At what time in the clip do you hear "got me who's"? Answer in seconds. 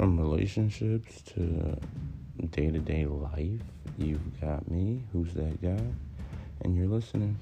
4.40-5.34